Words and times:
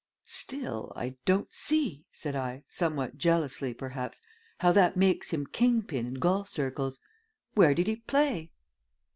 "Still, 0.25 0.91
I 0.95 1.13
don't 1.25 1.53
see," 1.53 2.05
said 2.11 2.35
I, 2.35 2.63
somewhat 2.67 3.19
jealously, 3.19 3.71
perhaps, 3.71 4.19
"how 4.57 4.71
that 4.71 4.97
makes 4.97 5.29
him 5.29 5.45
king 5.45 5.83
pin 5.83 6.07
in 6.07 6.13
golf 6.15 6.49
circles. 6.49 6.99
Where 7.53 7.75
did 7.75 7.85
he 7.85 7.97
play?" 7.97 8.49